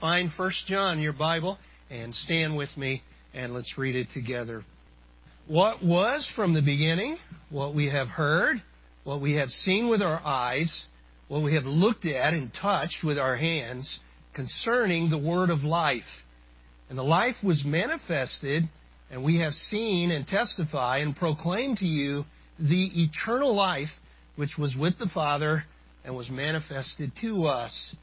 [0.00, 1.58] Find 1 John your Bible
[1.90, 3.02] and stand with me
[3.34, 4.64] and let's read it together.
[5.48, 7.18] What was from the beginning,
[7.50, 8.62] what we have heard,
[9.02, 10.72] what we have seen with our eyes,
[11.26, 13.98] what we have looked at and touched with our hands
[14.34, 16.02] concerning the word of life.
[16.88, 18.68] And the life was manifested,
[19.10, 22.24] and we have seen and testify and proclaim to you
[22.56, 23.90] the eternal life
[24.36, 25.64] which was with the Father
[26.04, 27.96] and was manifested to us.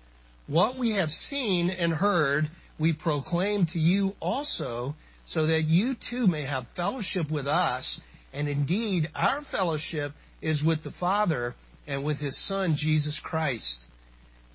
[0.47, 2.49] What we have seen and heard,
[2.79, 4.95] we proclaim to you also,
[5.27, 7.99] so that you too may have fellowship with us.
[8.31, 11.55] And indeed, our fellowship is with the Father
[11.87, 13.85] and with His Son, Jesus Christ.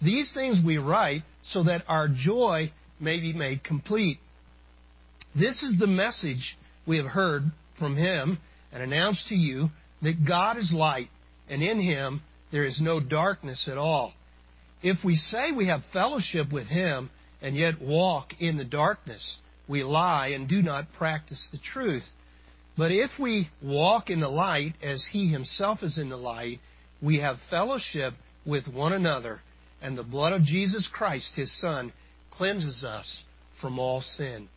[0.00, 4.18] These things we write so that our joy may be made complete.
[5.34, 7.44] This is the message we have heard
[7.78, 8.38] from Him
[8.72, 9.70] and announced to you
[10.02, 11.08] that God is light,
[11.48, 12.22] and in Him
[12.52, 14.12] there is no darkness at all.
[14.82, 17.10] If we say we have fellowship with Him
[17.42, 19.36] and yet walk in the darkness,
[19.68, 22.04] we lie and do not practice the truth.
[22.76, 26.60] But if we walk in the light as He Himself is in the light,
[27.02, 28.14] we have fellowship
[28.46, 29.40] with one another,
[29.82, 31.92] and the blood of Jesus Christ, His Son,
[32.30, 33.22] cleanses us
[33.60, 34.48] from all sin.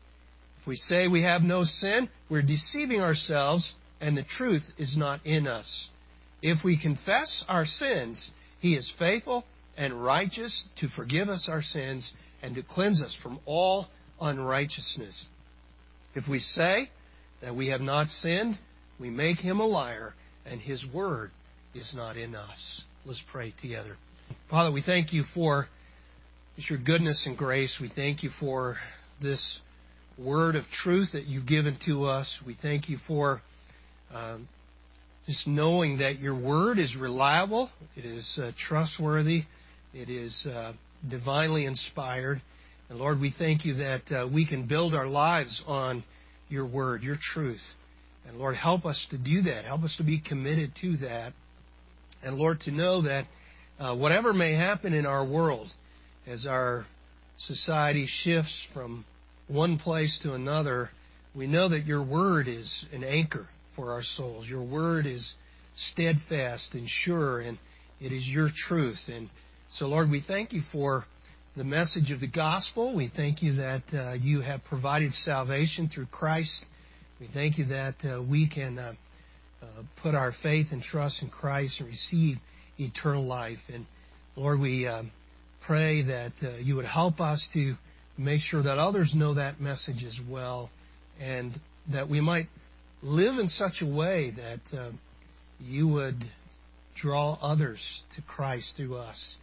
[0.61, 5.25] If we say we have no sin, we're deceiving ourselves, and the truth is not
[5.25, 5.89] in us.
[6.41, 9.43] If we confess our sins, He is faithful
[9.77, 13.87] and righteous to forgive us our sins and to cleanse us from all
[14.21, 15.25] unrighteousness.
[16.15, 16.89] If we say
[17.41, 18.55] that we have not sinned,
[18.99, 20.13] we make him a liar,
[20.45, 21.31] and his word
[21.73, 22.81] is not in us.
[23.05, 23.97] Let's pray together.
[24.49, 25.67] Father, we thank you for
[26.69, 27.77] your goodness and grace.
[27.81, 28.77] We thank you for
[29.21, 29.59] this
[30.17, 32.31] word of truth that you've given to us.
[32.45, 33.41] We thank you for
[34.13, 34.47] um,
[35.25, 39.43] just knowing that your word is reliable, it is uh, trustworthy,
[39.93, 40.73] it is uh,
[41.09, 42.41] divinely inspired.
[42.89, 46.03] And Lord, we thank you that uh, we can build our lives on
[46.49, 47.61] your word, your truth.
[48.27, 49.65] And Lord, help us to do that.
[49.65, 51.33] Help us to be committed to that.
[52.23, 53.25] And Lord, to know that
[53.79, 55.67] uh, whatever may happen in our world,
[56.25, 56.85] as our
[57.37, 59.05] society shifts from
[59.47, 60.89] one place to another,
[61.35, 64.47] we know that your word is an anchor for our souls.
[64.47, 65.33] Your word is
[65.91, 67.57] steadfast and sure, and
[67.99, 68.99] it is your truth.
[69.07, 69.29] And
[69.81, 71.05] Lord, we thank you for
[71.57, 72.95] the message of the gospel.
[72.95, 76.65] We thank you that uh, you have provided salvation through Christ.
[77.19, 78.93] We thank you that uh, we can uh,
[80.01, 82.37] put our faith and trust in Christ and receive
[82.79, 83.59] eternal life.
[83.71, 83.85] And
[84.35, 84.89] Lord, we
[85.65, 86.31] pray that
[86.61, 87.75] you would help us to
[88.17, 90.69] make sure that others know that message as well,
[91.19, 91.59] and
[91.91, 92.47] that we might
[93.01, 94.93] live in such a way that
[95.59, 96.23] you would
[96.95, 99.35] draw others to Christ through us.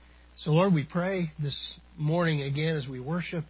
[0.45, 1.55] So, Lord, we pray this
[1.99, 3.45] morning again as we worship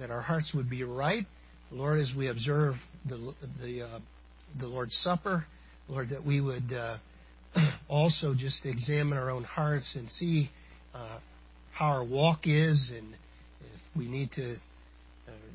[0.00, 1.24] that our hearts would be right.
[1.70, 2.74] Lord, as we observe
[3.08, 3.32] the,
[3.62, 5.46] the, uh, Lord's Supper,
[5.86, 6.96] Lord, that we would uh,
[7.88, 10.50] also just examine our own hearts and see
[10.92, 11.20] uh,
[11.70, 13.14] how our walk is and
[13.60, 14.56] if we need to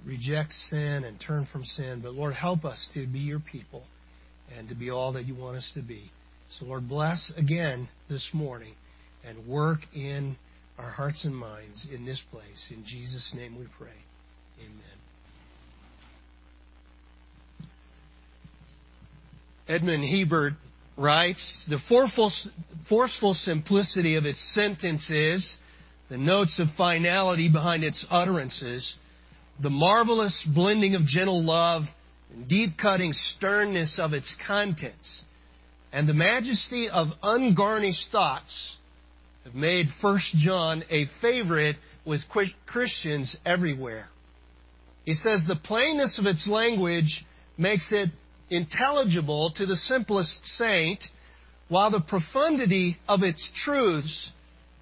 [0.06, 2.00] reject sin and turn from sin.
[2.02, 3.84] But, Lord, help us to be your people
[4.58, 6.10] and to be all that you want us to be.
[6.58, 8.76] So, Lord, bless again this morning
[9.26, 10.38] and work in
[10.78, 12.68] our hearts and minds in this place.
[12.70, 13.90] In Jesus' name we pray.
[14.60, 14.98] Amen.
[19.68, 20.54] Edmond Hiebert
[20.98, 22.32] writes The forceful,
[22.88, 25.58] forceful simplicity of its sentences,
[26.10, 28.96] the notes of finality behind its utterances,
[29.62, 31.84] the marvelous blending of gentle love
[32.34, 35.24] and deep cutting sternness of its contents,
[35.92, 38.76] and the majesty of ungarnished thoughts
[39.48, 42.20] have made 1 John a favorite with
[42.66, 44.10] Christians everywhere.
[45.06, 47.26] He says the plainness of its language
[47.58, 48.10] makes it
[48.50, 51.02] intelligible to the simplest saint,
[51.70, 54.32] while the profundity of its truths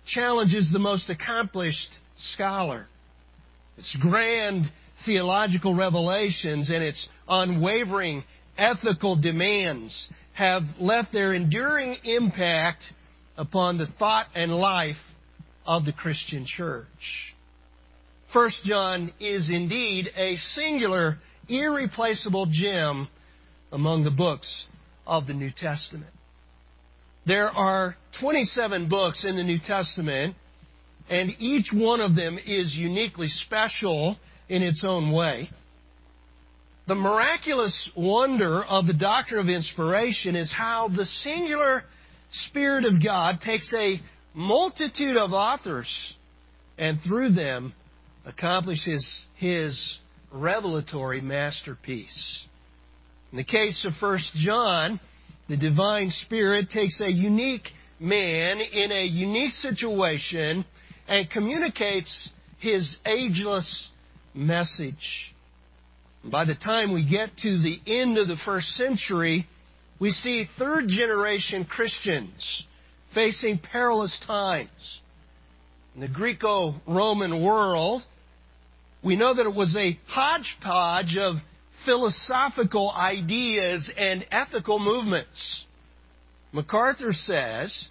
[0.08, 2.88] challenges the most accomplished scholar.
[3.78, 4.66] Its grand
[5.06, 8.24] theological revelations and its unwavering
[8.58, 12.84] ethical demands have left their enduring impact
[13.38, 14.96] upon the thought and life
[15.66, 17.34] of the Christian church.
[18.32, 21.18] First John is indeed a singular,
[21.48, 23.08] irreplaceable gem
[23.72, 24.66] among the books
[25.06, 26.12] of the New Testament.
[27.26, 30.36] There are 27 books in the New Testament,
[31.10, 34.18] and each one of them is uniquely special
[34.48, 35.50] in its own way.
[36.88, 41.84] The miraculous wonder of the doctrine of inspiration is how the singular
[42.32, 44.02] Spirit of God takes a
[44.34, 46.16] multitude of authors
[46.78, 47.74] and through them
[48.26, 49.98] accomplishes his
[50.32, 52.46] revelatory masterpiece.
[53.32, 55.00] In the case of 1 John,
[55.48, 57.68] the divine spirit takes a unique
[58.00, 60.66] man in a unique situation
[61.08, 62.30] and communicates
[62.60, 63.90] his ageless
[64.34, 65.34] message.
[66.24, 69.48] By the time we get to the end of the first century,
[70.00, 72.64] we see third generation Christians
[73.14, 75.00] facing perilous times.
[75.96, 78.02] In the Greco Roman world,
[79.02, 81.36] we know that it was a hodgepodge of
[81.86, 85.64] philosophical ideas and ethical movements.
[86.52, 87.90] MacArthur says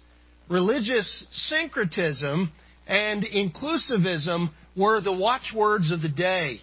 [0.49, 2.51] religious syncretism
[2.85, 6.61] and inclusivism were the watchwords of the day.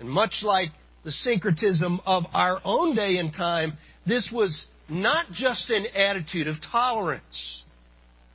[0.00, 0.70] And much like
[1.04, 3.76] the syncretism of our own day and time,
[4.06, 7.62] this was not just an attitude of tolerance.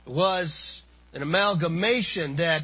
[0.06, 0.82] It was
[1.12, 2.62] an amalgamation that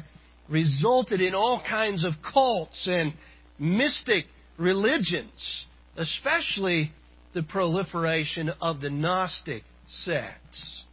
[0.49, 3.13] resulted in all kinds of cults and
[3.59, 4.25] mystic
[4.57, 5.65] religions,
[5.97, 6.91] especially
[7.33, 10.83] the proliferation of the Gnostic sects.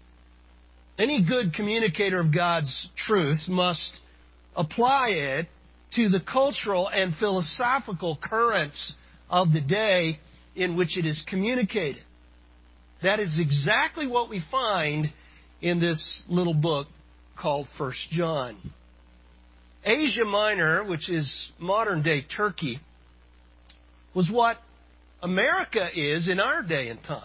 [0.99, 3.99] Any good communicator of God's truth must
[4.55, 5.47] apply it
[5.97, 8.93] to the cultural and philosophical currents
[9.31, 10.19] of the day
[10.55, 12.03] in which it is communicated.
[13.03, 15.13] That is exactly what we find
[15.61, 16.87] in this little book
[17.37, 18.57] called First John.
[19.85, 22.81] Asia Minor, which is modern day Turkey,
[24.15, 24.59] was what
[25.23, 27.25] America is in our day and time.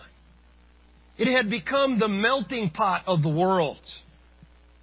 [1.17, 3.79] It had become the melting pot of the world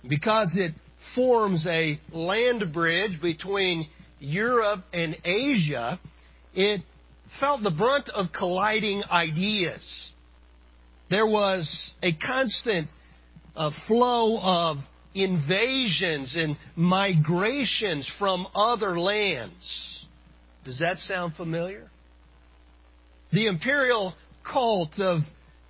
[0.09, 0.75] because it
[1.15, 3.89] forms a land bridge between
[4.19, 6.01] Europe and Asia.
[6.55, 6.83] It
[7.41, 10.11] felt the brunt of colliding ideas.
[11.11, 12.89] There was a constant
[13.57, 14.79] uh, flow of
[15.15, 20.07] invasions and migrations from other lands.
[20.65, 21.91] Does that sound familiar?
[23.33, 24.15] The imperial
[24.51, 25.21] cult of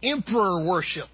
[0.02, 1.08] emperor worship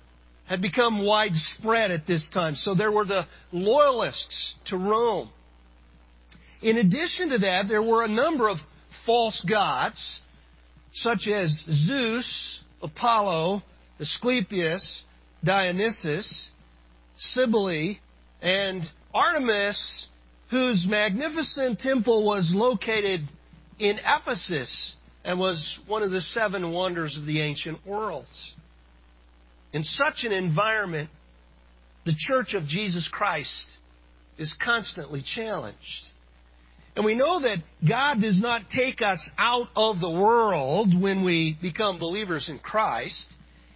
[0.46, 2.56] had become widespread at this time.
[2.56, 5.30] So there were the loyalists to Rome.
[6.60, 8.58] In addition to that, there were a number of
[9.06, 9.98] false gods,
[10.92, 11.48] such as
[11.86, 13.62] Zeus, Apollo,
[14.00, 15.02] Asclepius,
[15.44, 16.48] Dionysus,
[17.18, 17.96] Cybele,
[18.42, 18.82] and
[19.14, 20.06] Artemis,
[20.50, 23.20] whose magnificent temple was located
[23.78, 28.26] in Ephesus and was one of the seven wonders of the ancient world.
[29.72, 31.10] In such an environment,
[32.04, 33.66] the Church of Jesus Christ
[34.38, 35.78] is constantly challenged.
[36.96, 37.58] And we know that
[37.88, 43.26] God does not take us out of the world when we become believers in Christ.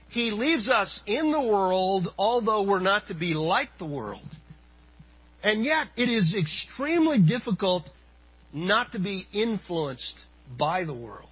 [0.09, 4.29] He leaves us in the world, although we're not to be like the world.
[5.43, 7.85] And yet, it is extremely difficult
[8.53, 10.25] not to be influenced
[10.59, 11.29] by the world.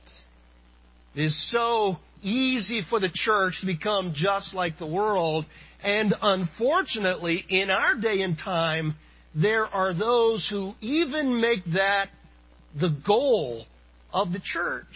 [1.15, 5.47] It is so easy for the church to become just like the world.
[5.83, 8.97] And unfortunately, in our day and time,
[9.35, 12.09] there are those who even make that
[12.79, 13.65] the goal
[14.13, 14.87] of the church.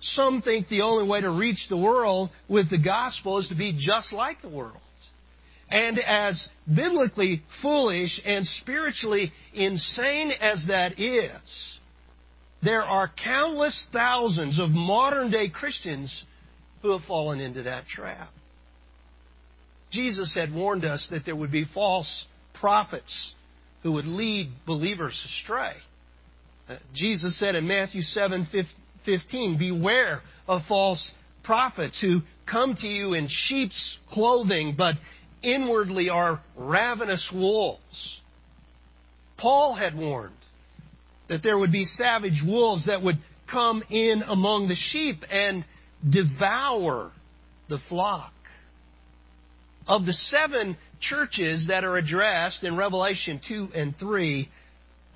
[0.00, 3.72] Some think the only way to reach the world with the gospel is to be
[3.72, 4.76] just like the world.
[5.70, 11.78] And as biblically foolish and spiritually insane as that is,
[12.62, 16.24] there are countless thousands of modern day Christians
[16.80, 18.30] who have fallen into that trap.
[19.90, 22.24] Jesus had warned us that there would be false
[22.60, 23.32] prophets
[23.82, 25.74] who would lead believers astray.
[26.68, 28.48] Uh, Jesus said in Matthew 7
[29.04, 31.12] 15, Beware of false
[31.44, 34.96] prophets who come to you in sheep's clothing, but
[35.42, 38.20] inwardly are ravenous wolves.
[39.38, 40.34] Paul had warned
[41.28, 43.18] that there would be savage wolves that would
[43.50, 45.64] come in among the sheep and
[46.08, 47.12] devour
[47.68, 48.32] the flock.
[49.86, 54.48] Of the seven churches that are addressed in Revelation 2 and 3,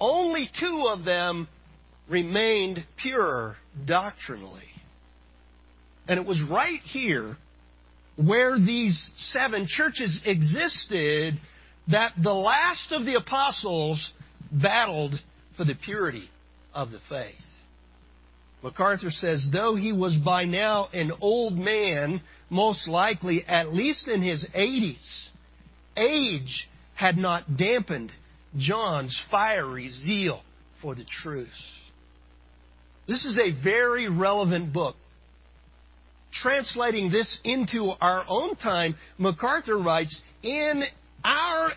[0.00, 1.48] only two of them
[2.08, 4.62] remained pure doctrinally.
[6.08, 7.36] And it was right here
[8.16, 11.40] where these seven churches existed
[11.88, 14.12] that the last of the apostles
[14.50, 15.14] battled
[15.56, 16.28] for the purity
[16.74, 17.34] of the faith.
[18.62, 24.22] MacArthur says, though he was by now an old man, most likely at least in
[24.22, 24.96] his 80s,
[25.96, 28.12] age had not dampened
[28.56, 30.42] John's fiery zeal
[30.80, 31.48] for the truth.
[33.08, 34.96] This is a very relevant book.
[36.32, 40.84] Translating this into our own time, MacArthur writes, In
[41.24, 41.72] our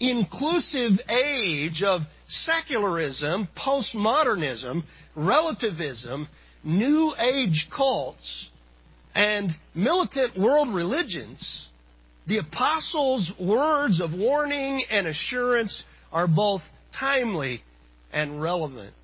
[0.00, 4.82] inclusive age of secularism, postmodernism,
[5.14, 6.28] relativism,
[6.64, 8.48] New Age cults,
[9.14, 11.68] and militant world religions,
[12.26, 16.62] the apostles' words of warning and assurance are both
[16.98, 17.62] timely
[18.12, 18.94] and relevant.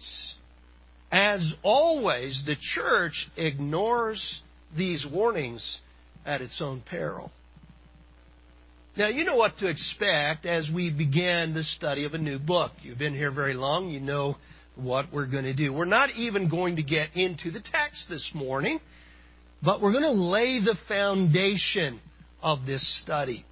[1.10, 4.42] As always, the church ignores
[4.76, 5.80] these warnings
[6.26, 7.32] at its own peril.
[8.96, 12.72] Now, you know what to expect as we begin the study of a new book.
[12.82, 14.36] You've been here very long, you know
[14.74, 15.72] what we're going to do.
[15.72, 18.80] We're not even going to get into the text this morning,
[19.62, 22.00] but we're going to lay the foundation
[22.42, 23.44] of this study.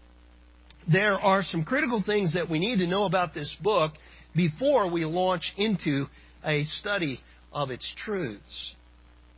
[0.90, 3.93] There are some critical things that we need to know about this book
[4.35, 6.07] before we launch into
[6.45, 7.21] a study
[7.52, 8.75] of its truths.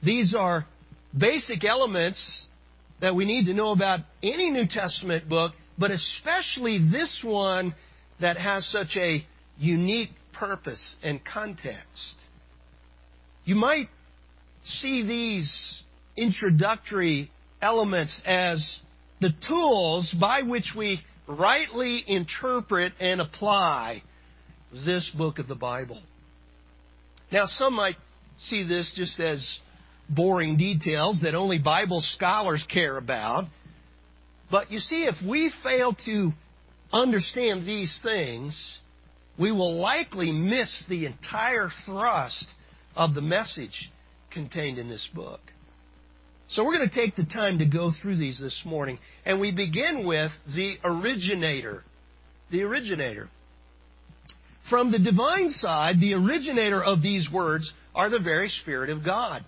[0.02, 0.67] These are
[1.17, 2.47] basic elements
[3.00, 7.75] that we need to know about any New Testament book, but especially this one
[8.21, 9.25] that has such a
[9.57, 12.26] unique purpose and context.
[13.45, 13.88] You might
[14.62, 15.83] see these
[16.17, 17.31] introductory
[17.62, 18.81] elements as
[19.21, 24.03] the tools by which we rightly interpret and apply
[24.73, 26.01] this book of the Bible.
[27.31, 27.97] Now, some might
[28.41, 29.47] see this just as
[30.09, 33.45] boring details that only Bible scholars care about.
[34.51, 36.33] But you see, if we fail to
[36.93, 38.59] understand these things,
[39.39, 42.47] we will likely miss the entire thrust
[42.97, 43.91] of the message
[44.31, 45.41] contained in this book.
[46.49, 48.99] So we're going to take the time to go through these this morning.
[49.26, 51.85] And we begin with the originator.
[52.50, 53.28] The originator.
[54.71, 59.45] From the divine side, the originator of these words are the very Spirit of God.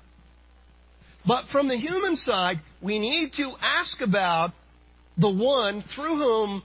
[1.26, 4.52] But from the human side, we need to ask about
[5.18, 6.62] the one through whom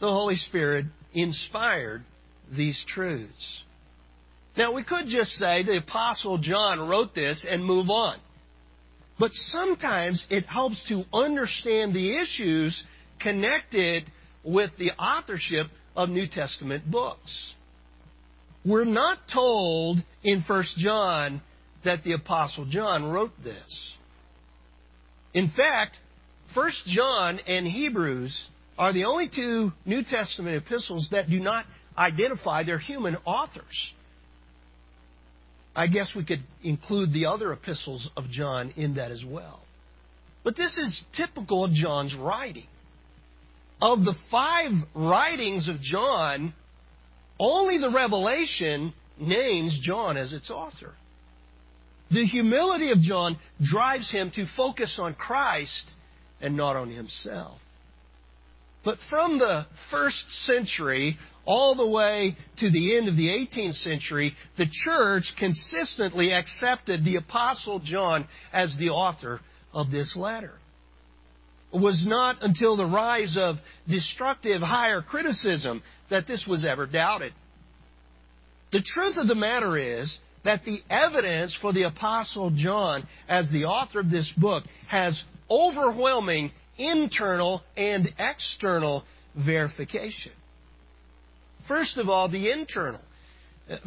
[0.00, 2.02] the Holy Spirit inspired
[2.54, 3.62] these truths.
[4.56, 8.18] Now, we could just say the Apostle John wrote this and move on.
[9.20, 12.82] But sometimes it helps to understand the issues
[13.20, 14.10] connected
[14.42, 17.52] with the authorship of New Testament books.
[18.64, 21.42] We're not told in 1 John
[21.84, 23.94] that the Apostle John wrote this.
[25.34, 25.98] In fact,
[26.54, 28.48] 1 John and Hebrews
[28.78, 33.92] are the only two New Testament epistles that do not identify their human authors.
[35.80, 39.62] I guess we could include the other epistles of John in that as well.
[40.44, 42.66] But this is typical of John's writing.
[43.80, 46.52] Of the five writings of John,
[47.38, 50.92] only the Revelation names John as its author.
[52.10, 55.92] The humility of John drives him to focus on Christ
[56.42, 57.58] and not on himself.
[58.84, 64.34] But from the first century all the way to the end of the 18th century,
[64.58, 69.40] the church consistently accepted the Apostle John as the author
[69.72, 70.52] of this letter.
[71.72, 73.56] It was not until the rise of
[73.88, 77.32] destructive higher criticism that this was ever doubted.
[78.72, 83.64] The truth of the matter is that the evidence for the Apostle John as the
[83.64, 85.20] author of this book has
[85.50, 89.04] overwhelming internal and external
[89.36, 90.32] verification.
[91.70, 93.00] First of all, the internal.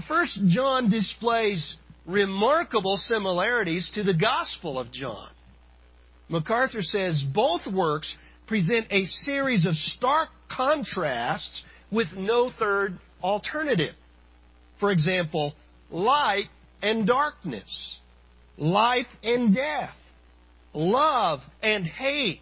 [0.08, 1.76] First John displays
[2.06, 5.30] remarkable similarities to the Gospel of John.
[6.30, 8.16] MacArthur says both works
[8.48, 11.62] present a series of stark contrasts
[11.92, 13.96] with no third alternative.
[14.80, 15.54] For example,
[15.92, 16.48] light
[16.82, 17.98] and darkness,
[18.58, 19.96] life and death,
[20.74, 22.40] love and hate,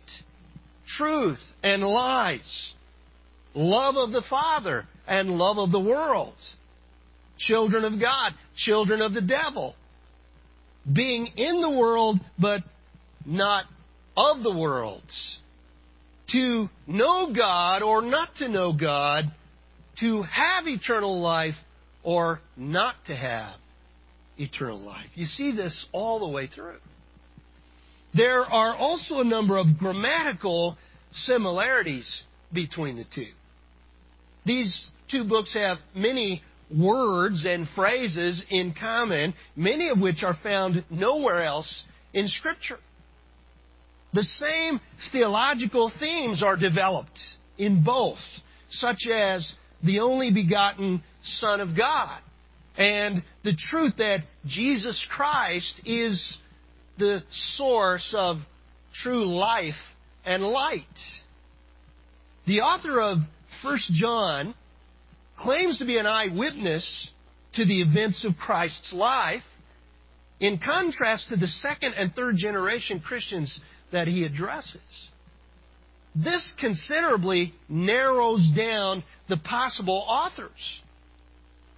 [1.00, 2.74] truth and lies,
[3.55, 6.36] love of the Father and love of the world,
[7.38, 9.75] children of God, children of the devil,
[10.91, 12.62] being in the world but
[13.25, 13.65] not
[14.15, 15.03] of the world,
[16.30, 19.25] to know God or not to know God,
[20.00, 21.56] to have eternal life
[22.03, 23.56] or not to have
[24.38, 25.10] eternal life.
[25.15, 26.77] You see this all the way through.
[28.13, 30.77] There are also a number of grammatical
[31.12, 32.10] similarities
[32.53, 33.27] between the two.
[34.46, 36.41] These two books have many
[36.75, 42.80] words and phrases in common, many of which are found nowhere else in Scripture.
[44.13, 44.80] The same
[45.12, 47.20] theological themes are developed
[47.58, 48.20] in both,
[48.70, 49.53] such as
[49.84, 52.20] the only begotten Son of God
[52.77, 56.38] and the truth that Jesus Christ is
[56.98, 57.22] the
[57.58, 58.38] source of
[59.03, 59.74] true life
[60.25, 60.86] and light.
[62.46, 63.18] The author of
[63.63, 64.56] 1 John
[65.41, 67.10] claims to be an eyewitness
[67.53, 69.43] to the events of Christ's life,
[70.39, 73.60] in contrast to the second and third generation Christians
[73.91, 74.79] that he addresses.
[76.15, 80.81] This considerably narrows down the possible authors.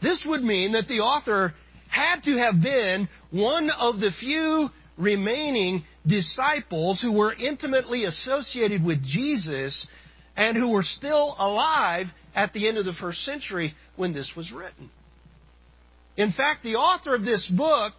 [0.02, 1.54] This would mean that the author
[1.90, 9.04] had to have been one of the few remaining disciples who were intimately associated with
[9.04, 9.88] Jesus
[10.36, 14.52] and who were still alive at the end of the first century when this was
[14.52, 14.90] written.
[16.18, 17.94] In fact, the author of this book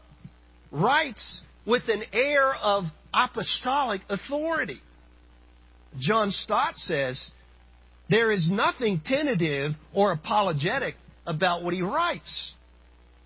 [0.71, 4.81] writes with an air of apostolic authority.
[5.99, 7.31] John Stott says,
[8.11, 12.53] There is nothing tentative or apologetic about what he writes.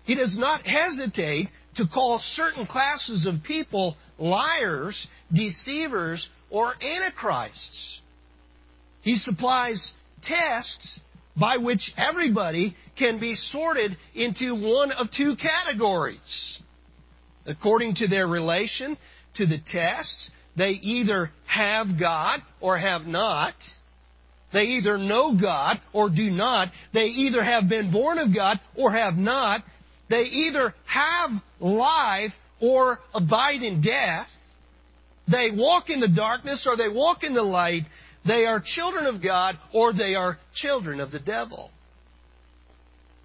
[0.05, 7.99] He does not hesitate to call certain classes of people liars, deceivers, or antichrists.
[9.01, 10.99] He supplies tests
[11.39, 16.59] by which everybody can be sorted into one of two categories.
[17.45, 18.97] According to their relation
[19.35, 23.53] to the tests, they either have God or have not.
[24.51, 26.69] They either know God or do not.
[26.93, 29.63] They either have been born of God or have not.
[30.09, 34.27] They either have life or abide in death.
[35.31, 37.83] They walk in the darkness or they walk in the light.
[38.29, 41.71] They are children of God or they are children of the devil.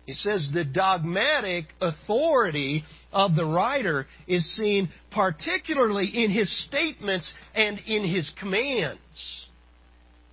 [0.06, 7.80] He says the dogmatic authority of the writer is seen particularly in his statements and
[7.86, 9.44] in his commands.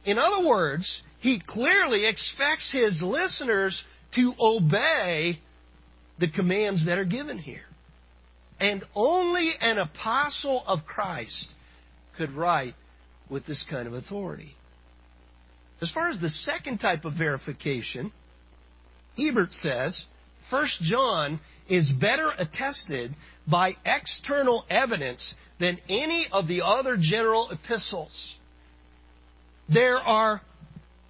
[0.05, 3.83] In other words, he clearly expects his listeners
[4.15, 5.37] to obey
[6.17, 7.65] the commands that are given here.
[8.61, 11.55] And only an apostle of Christ
[12.15, 12.75] could write
[13.29, 14.55] with this kind of authority.
[15.81, 18.11] As far as the second type of verification,
[19.17, 20.05] Hiebert says,
[20.49, 23.15] First John is better attested
[23.47, 28.35] by external evidence than any of the other general epistles.
[29.73, 30.41] There are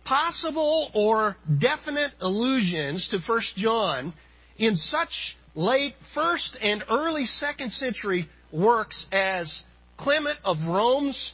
[0.05, 4.13] possible or definite allusions to First John
[4.57, 9.63] in such late first and early second century works as
[9.97, 11.34] Clement of Rome's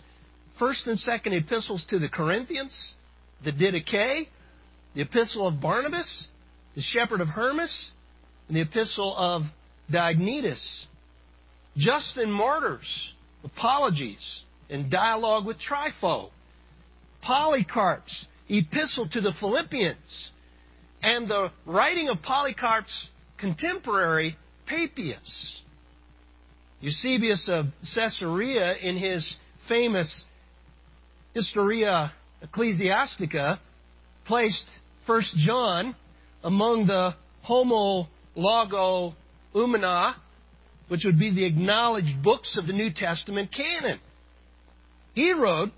[0.58, 2.94] first and second epistles to the Corinthians,
[3.44, 4.28] the Didache,
[4.96, 6.28] the Epistle of Barnabas,
[6.76, 7.92] the Shepherd of Hermas,
[8.48, 9.44] and the Epistle of
[9.92, 10.86] Diognetus.
[11.76, 16.32] Justin Martyr's Apologies and Dialogue with Trypho,
[17.22, 20.30] Polycarp's Epistle to the Philippians,
[21.04, 25.62] and the writing of Polycarp's contemporary Papias.
[26.82, 29.36] Eusebius of Caesarea, in his
[29.68, 30.24] famous
[31.34, 32.12] Historia
[32.44, 33.60] Ecclesiastica,
[34.26, 34.68] placed
[35.06, 35.96] 1 John
[36.44, 39.16] among the Homo Logo
[39.56, 40.16] Umana,
[40.88, 44.00] which would be the acknowledged books of the New Testament canon.
[45.14, 45.72] He wrote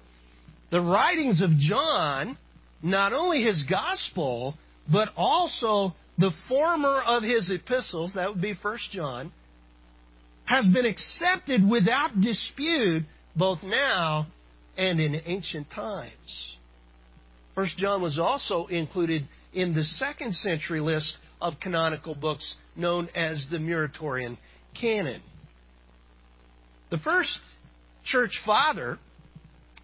[0.71, 2.37] the writings of John,
[2.83, 4.55] not only his gospel,
[4.91, 9.31] but also the former of his epistles, that would be 1 John,
[10.45, 13.03] has been accepted without dispute
[13.35, 14.27] both now
[14.79, 16.55] and in ancient times.
[17.53, 23.45] First John was also included in the second century list of canonical books known as
[23.51, 24.37] the Muratorian
[24.79, 25.21] Canon.
[26.91, 27.37] The first
[28.05, 28.97] church father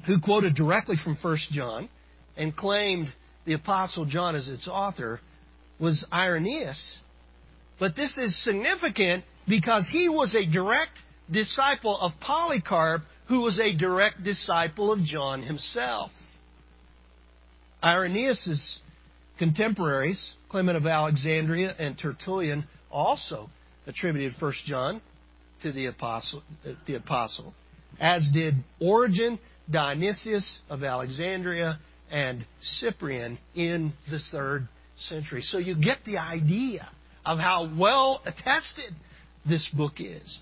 [0.08, 1.90] who quoted directly from 1 John
[2.38, 3.10] and claimed
[3.46, 5.20] the Apostle John as its author
[5.78, 7.00] was Irenaeus.
[7.80, 10.94] But this is significant because he was a direct
[11.30, 16.12] disciple of Polycarp, who was a direct disciple of John himself.
[17.84, 18.80] Irenaeus'
[19.38, 23.50] contemporaries, Clement of Alexandria and Tertullian, also
[23.88, 25.02] attributed 1 John
[25.62, 26.44] to the apostle,
[26.88, 27.54] the apostle,
[28.00, 31.80] as did Origen, Dionysius of Alexandria,
[32.12, 34.68] and Cyprian in the third
[35.10, 35.42] century.
[35.42, 36.88] So you get the idea
[37.26, 38.94] of how well attested
[39.48, 40.40] this book is.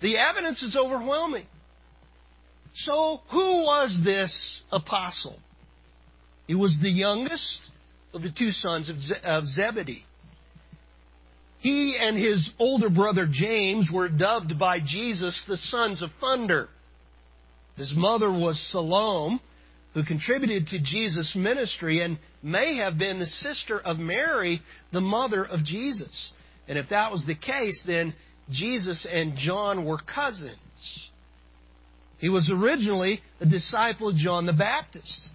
[0.00, 1.46] The evidence is overwhelming.
[2.74, 5.38] So, who was this apostle?
[6.46, 7.58] He was the youngest
[8.14, 10.04] of the two sons of, Ze- of Zebedee.
[11.60, 16.68] He and his older brother James were dubbed by Jesus the sons of thunder.
[17.76, 19.40] His mother was Salome,
[19.94, 24.60] who contributed to Jesus' ministry and may have been the sister of Mary,
[24.92, 26.32] the mother of Jesus.
[26.66, 28.14] And if that was the case, then
[28.50, 30.56] Jesus and John were cousins.
[32.22, 35.28] He was originally a disciple of John the Baptist.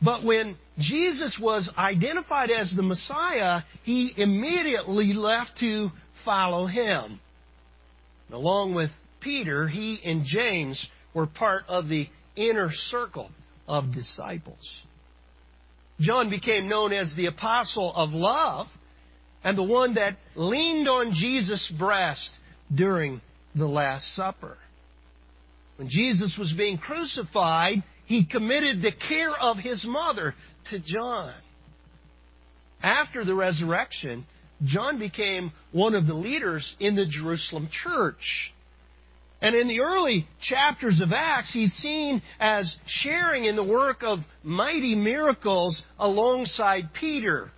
[0.00, 5.90] But when Jesus was identified as the Messiah, he immediately left to
[6.24, 7.20] follow him.
[8.32, 8.88] Along with
[9.20, 13.30] Peter, he and James were part of the inner circle
[13.68, 14.66] of disciples.
[16.00, 18.68] John became known as the apostle of love
[19.44, 22.30] and the one that leaned on Jesus' breast
[22.74, 23.20] during
[23.54, 24.56] the Last Supper.
[25.80, 30.34] When Jesus was being crucified, he committed the care of his mother
[30.70, 31.32] to John.
[32.82, 34.26] After the resurrection,
[34.62, 38.52] John became one of the leaders in the Jerusalem church.
[39.40, 44.18] And in the early chapters of Acts, he's seen as sharing in the work of
[44.42, 47.50] mighty miracles alongside Peter.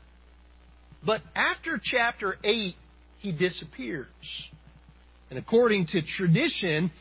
[1.04, 2.76] But after chapter 8,
[3.18, 4.06] he disappears.
[5.28, 6.92] And according to tradition,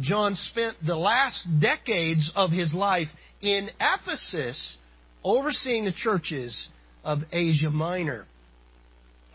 [0.00, 3.08] John spent the last decades of his life
[3.40, 4.76] in Ephesus
[5.22, 6.68] overseeing the churches
[7.04, 8.26] of Asia Minor.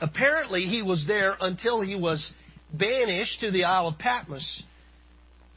[0.01, 2.31] Apparently, he was there until he was
[2.73, 4.63] banished to the Isle of Patmos,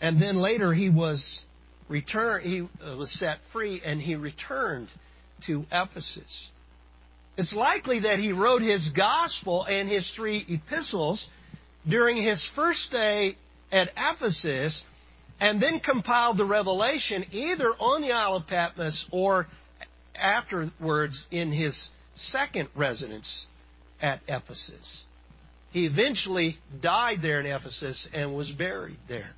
[0.00, 1.42] and then later he was
[1.88, 2.46] returned.
[2.46, 4.88] He uh, was set free, and he returned
[5.46, 6.48] to Ephesus.
[7.36, 11.26] It's likely that he wrote his gospel and his three epistles
[11.88, 13.36] during his first stay
[13.70, 14.82] at Ephesus
[15.42, 19.48] and then compiled the revelation either on the Isle of Patmos or
[20.14, 23.46] afterwards in his second residence
[24.00, 25.02] at Ephesus.
[25.72, 29.32] He eventually died there in Ephesus and was buried there.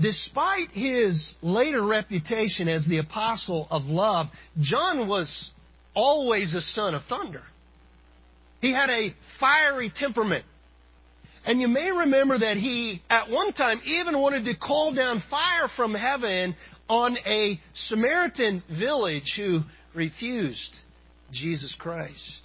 [0.00, 4.26] Despite his later reputation as the apostle of love,
[4.60, 5.50] John was
[5.94, 7.44] always a son of thunder.
[8.60, 10.44] He had a fiery temperament.
[11.46, 15.68] And you may remember that he, at one time, even wanted to call down fire
[15.76, 16.56] from heaven
[16.88, 19.60] on a Samaritan village who
[19.94, 20.74] refused
[21.32, 22.42] Jesus Christ.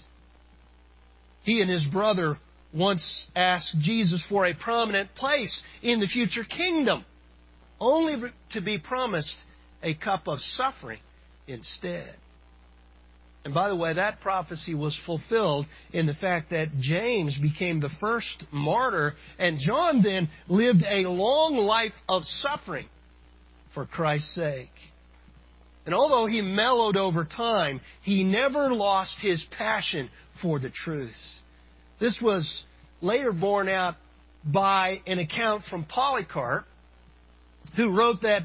[1.41, 2.37] He and his brother
[2.73, 7.03] once asked Jesus for a prominent place in the future kingdom,
[7.79, 9.35] only to be promised
[9.81, 10.99] a cup of suffering
[11.47, 12.15] instead.
[13.43, 17.89] And by the way, that prophecy was fulfilled in the fact that James became the
[17.99, 22.87] first martyr, and John then lived a long life of suffering
[23.73, 24.69] for Christ's sake.
[25.85, 31.11] And although he mellowed over time, he never lost his passion for the truth.
[31.99, 32.63] This was
[33.01, 33.95] later borne out
[34.45, 36.65] by an account from Polycarp,
[37.75, 38.43] who wrote that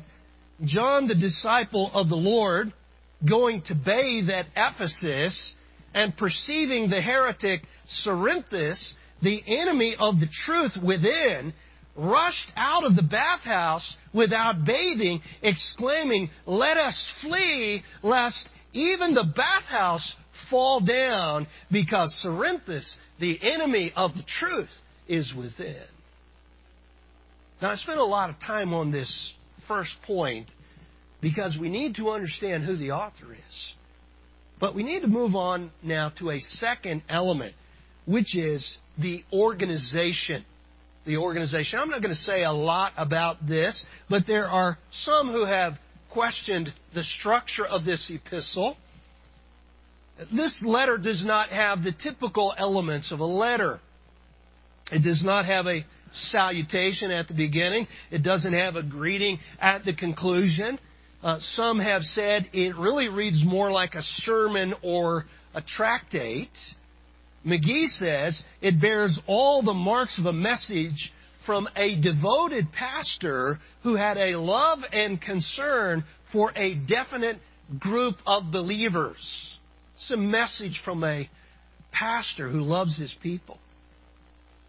[0.65, 2.73] John, the disciple of the Lord,
[3.29, 5.55] going to bathe at Ephesus
[5.95, 7.63] and perceiving the heretic
[8.05, 11.55] Cerinthus, the enemy of the truth within,
[11.97, 20.15] rushed out of the bathhouse without bathing, exclaiming, Let us flee, lest even the bathhouse
[20.51, 24.71] fall down, because Cerinthus, the enemy of the truth,
[25.09, 25.83] is within.
[27.63, 29.33] Now, I spent a lot of time on this
[29.67, 30.51] first point
[31.21, 33.75] because we need to understand who the author is.
[34.59, 37.55] But we need to move on now to a second element,
[38.07, 40.45] which is the organization.
[41.05, 41.79] The organization.
[41.79, 45.75] I'm not going to say a lot about this, but there are some who have
[46.11, 48.77] questioned the structure of this epistle.
[50.35, 53.81] This letter does not have the typical elements of a letter.
[54.91, 55.85] It does not have a
[56.31, 57.87] salutation at the beginning.
[58.11, 60.79] It doesn't have a greeting at the conclusion.
[61.27, 65.25] Uh, some have said it really reads more like a sermon or
[65.57, 66.57] a tractate.
[67.45, 71.13] McGee says it bears all the marks of a message
[71.45, 77.39] from a devoted pastor who had a love and concern for a definite
[77.77, 79.17] group of believers.
[79.97, 81.29] It's a message from a
[81.91, 83.59] pastor who loves his people.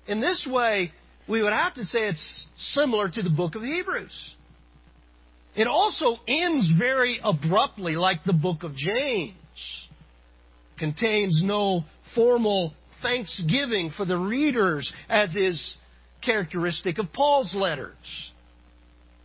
[0.08, 0.92] In this way,
[1.30, 4.34] we would have to say it's similar to the book of Hebrews.
[5.58, 9.34] It also ends very abruptly, like the book of James.
[10.78, 15.76] Contains no formal thanksgiving for the readers, as is
[16.24, 17.96] characteristic of Paul's letters.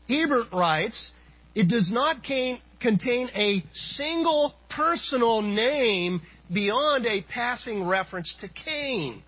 [0.08, 1.10] Hiebert writes,
[1.54, 3.62] it does not contain a
[3.96, 9.22] single personal name beyond a passing reference to Cain,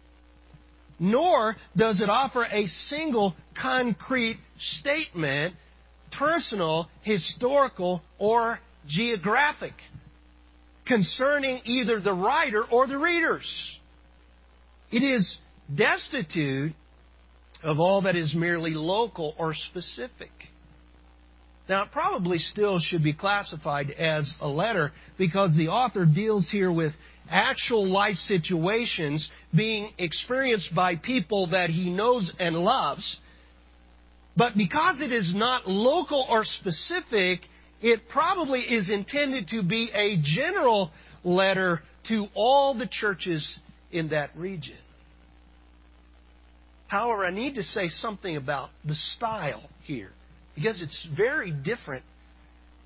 [0.99, 4.39] nor does it offer a single concrete
[4.81, 5.55] statement
[6.19, 9.73] personal, historical, or geographic
[10.87, 13.47] concerning either the writer or the readers.
[14.91, 15.39] It is
[15.75, 16.73] destitute
[17.63, 20.31] of all that is merely local or specific.
[21.69, 26.71] Now, it probably still should be classified as a letter because the author deals here
[26.71, 26.93] with
[27.31, 33.19] actual life situations being experienced by people that he knows and loves.
[34.37, 37.41] But because it is not local or specific,
[37.81, 40.91] it probably is intended to be a general
[41.23, 43.59] letter to all the churches
[43.93, 44.77] in that region.
[46.89, 50.11] However, I need to say something about the style here
[50.55, 52.05] because it's very different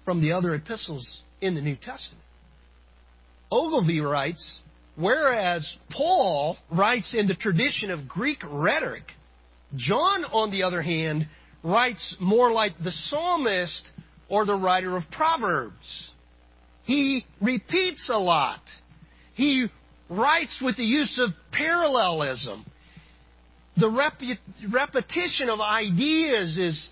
[0.04, 2.22] from the other epistles in the New Testament.
[3.50, 4.60] Ogilvie writes,
[4.96, 9.04] whereas Paul writes in the tradition of Greek rhetoric,
[9.76, 11.28] John, on the other hand,
[11.62, 13.82] writes more like the psalmist
[14.28, 16.10] or the writer of Proverbs.
[16.84, 18.62] He repeats a lot.
[19.34, 19.66] He
[20.08, 22.64] writes with the use of parallelism.
[23.76, 24.20] The rep-
[24.72, 26.88] repetition of ideas is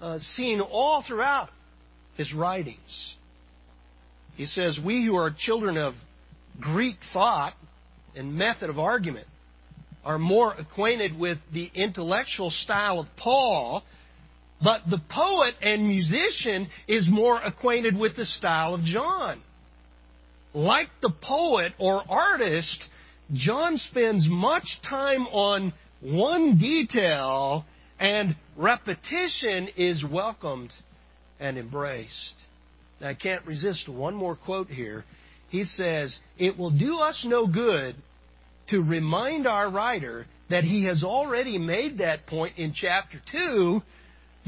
[0.00, 1.48] uh, seen all throughout
[2.16, 3.14] his writings.
[4.36, 5.94] He says, We who are children of
[6.60, 7.54] Greek thought
[8.14, 9.26] and method of argument
[10.04, 13.82] are more acquainted with the intellectual style of Paul,
[14.62, 19.40] but the poet and musician is more acquainted with the style of John.
[20.52, 22.88] Like the poet or artist,
[23.32, 27.64] John spends much time on one detail
[28.00, 30.72] and repetition is welcomed
[31.38, 32.34] and embraced.
[33.00, 35.04] Now, I can't resist one more quote here.
[35.50, 37.94] He says, It will do us no good
[38.70, 43.82] to remind our writer that he has already made that point in chapter 2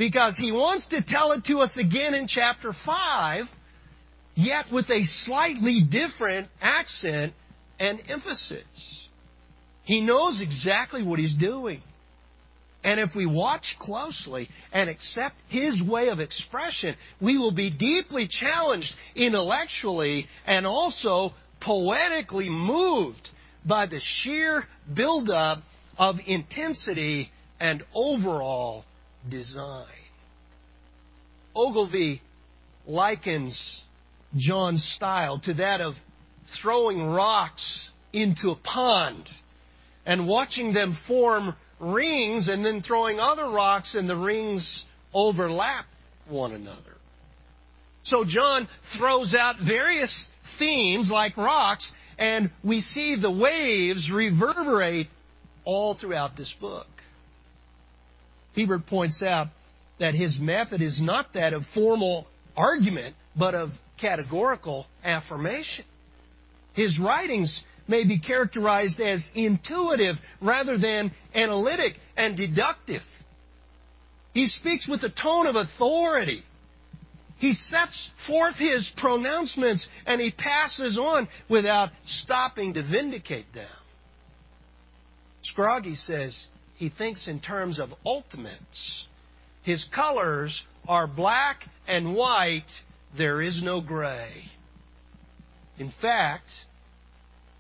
[0.01, 3.45] because he wants to tell it to us again in chapter 5,
[4.35, 7.35] yet with a slightly different accent
[7.79, 8.65] and emphasis.
[9.85, 11.83] He knows exactly what he's doing.
[12.83, 18.27] And if we watch closely and accept his way of expression, we will be deeply
[18.27, 23.29] challenged intellectually and also poetically moved
[23.67, 24.65] by the sheer
[24.97, 25.59] buildup
[25.99, 27.29] of intensity
[27.61, 28.87] and overall
[29.29, 29.87] design.
[31.55, 32.23] Ogilvie
[32.87, 33.83] likens
[34.37, 35.95] John's style to that of
[36.63, 39.29] throwing rocks into a pond
[40.07, 45.87] and watching them form rings and then throwing other rocks and the rings overlap
[46.29, 46.97] one another.
[48.05, 50.29] So John throws out various
[50.59, 55.09] themes like rocks and we see the waves reverberate
[55.65, 56.87] all throughout this book.
[58.57, 59.49] Hiebert points out
[59.99, 65.85] that his method is not that of formal argument, but of categorical affirmation.
[66.73, 73.03] His writings may be characterized as intuitive rather than analytic and deductive.
[74.33, 76.45] He speaks with a tone of authority.
[77.39, 83.67] He sets forth his pronouncements and he passes on without stopping to vindicate them.
[85.43, 86.47] Scroggie says
[86.81, 89.05] he thinks in terms of ultimates.
[89.63, 92.71] His colors are black and white,
[93.19, 94.45] there is no gray.
[95.79, 96.49] In fact,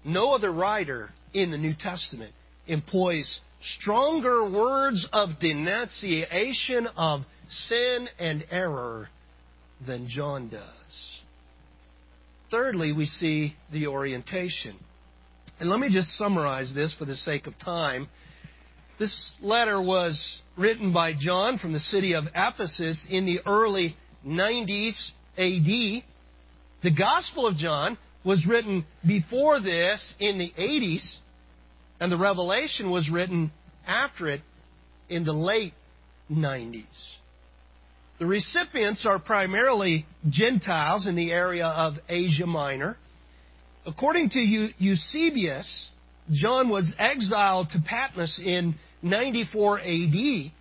[0.06, 2.32] no other writer in the New Testament
[2.66, 3.40] employs
[3.78, 7.20] stronger words of denunciation of
[7.68, 9.10] sin and error
[9.86, 11.20] than John does.
[12.50, 14.76] Thirdly, we see the orientation.
[15.58, 18.08] And let me just summarize this for the sake of time.
[19.00, 24.92] This letter was written by John from the city of Ephesus in the early 90s
[25.38, 26.04] AD.
[26.82, 31.16] The Gospel of John was written before this in the 80s,
[31.98, 33.52] and the Revelation was written
[33.86, 34.42] after it
[35.08, 35.72] in the late
[36.30, 36.84] 90s.
[38.18, 42.98] The recipients are primarily Gentiles in the area of Asia Minor.
[43.86, 44.40] According to
[44.76, 45.88] Eusebius,
[46.32, 50.52] John was exiled to Patmos in 94 AD,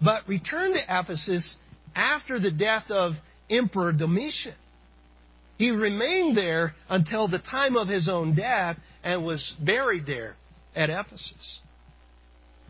[0.00, 1.56] but returned to Ephesus
[1.94, 3.12] after the death of
[3.50, 4.54] Emperor Domitian.
[5.58, 10.36] He remained there until the time of his own death and was buried there
[10.74, 11.60] at Ephesus.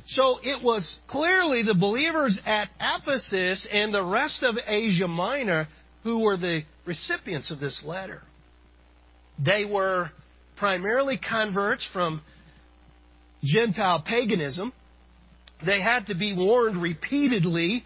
[0.08, 5.66] So it was clearly the believers at Ephesus and the rest of Asia Minor
[6.04, 8.22] who were the recipients of this letter.
[9.44, 10.12] They were
[10.56, 12.22] primarily converts from
[13.46, 14.72] Gentile paganism.
[15.64, 17.84] They had to be warned repeatedly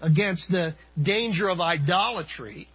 [0.00, 2.68] against the danger of idolatry.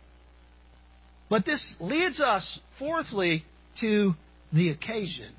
[1.29, 3.43] But this leads us, fourthly,
[3.81, 4.13] to
[4.51, 5.31] the occasion.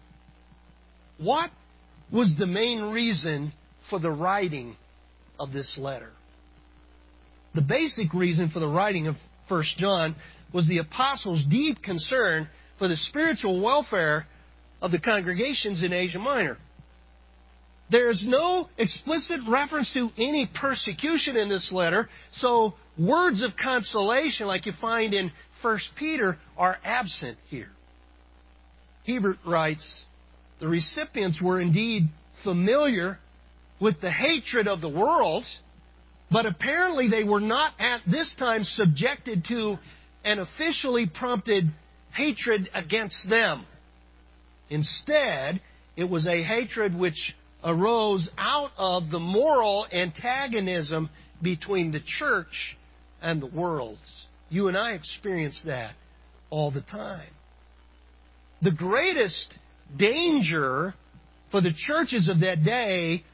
[1.18, 1.50] What
[2.11, 3.52] was the main reason
[3.90, 4.76] for the writing
[5.38, 6.11] of this letter?
[7.54, 9.16] The basic reason for the writing of
[9.48, 10.16] 1 John
[10.52, 14.26] was the apostles' deep concern for the spiritual welfare
[14.83, 16.59] of the congregations in Asia Minor.
[17.90, 24.46] There is no explicit reference to any persecution in this letter, so words of consolation,
[24.46, 27.70] like you find in 1 Peter, are absent here.
[29.06, 30.04] Hiebert writes
[30.60, 32.08] The recipients were indeed
[32.42, 33.18] familiar
[33.80, 35.44] with the hatred of the world,
[36.30, 39.78] but apparently they were not at this time subjected to
[40.24, 41.70] an officially prompted
[42.12, 43.66] hatred against them.
[44.70, 45.60] Instead,
[45.96, 47.34] it was a hatred which
[47.64, 51.11] arose out of the moral antagonism
[51.42, 52.77] between the church
[53.22, 53.98] and the world.
[54.50, 55.92] You and I experience that
[56.50, 57.31] all the time.
[58.62, 59.59] The greatest
[59.96, 60.94] danger
[61.50, 63.24] for the churches of that day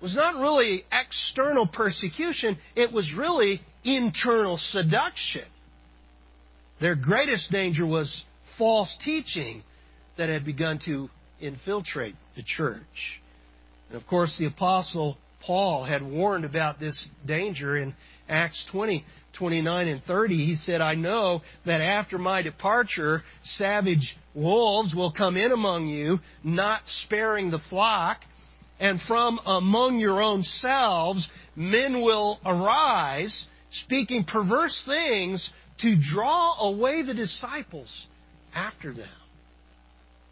[0.00, 5.44] was not really external persecution, it was really internal seduction.
[6.80, 8.24] Their greatest danger was
[8.56, 9.62] false teaching
[10.16, 11.10] that had begun to
[11.40, 13.20] infiltrate the church.
[13.88, 17.94] And of course, the Apostle Paul had warned about this danger in
[18.28, 19.04] Acts 20,
[19.38, 20.46] 29 and 30.
[20.46, 26.18] He said, I know that after my departure, savage wolves will come in among you,
[26.44, 28.18] not sparing the flock.
[28.80, 35.48] And from among your own selves, men will arise, speaking perverse things
[35.80, 37.88] to draw away the disciples
[38.54, 39.08] after them.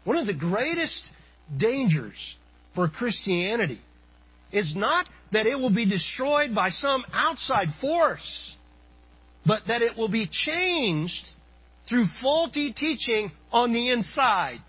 [0.03, 1.09] One of the greatest
[1.57, 2.37] dangers
[2.77, 3.81] for Christianity
[4.51, 8.55] is not that it will be destroyed by some outside force,
[9.47, 11.25] but that it will be changed
[11.89, 14.59] through faulty teaching on the inside.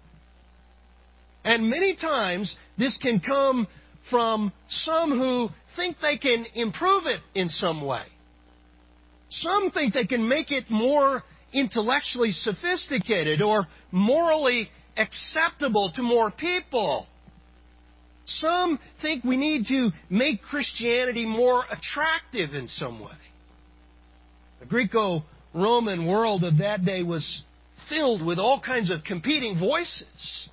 [1.45, 3.69] And many times this can come
[4.11, 8.05] from some who think they can improve it in some way.
[9.29, 17.07] Some think they can make it more intellectually sophisticated or morally acceptable to more people.
[18.29, 23.13] Some think we need to make Christianity more attractive in some way.
[24.61, 25.23] The Greco
[25.55, 27.43] Roman world of that day was
[27.89, 30.49] filled with all kinds of competing voices.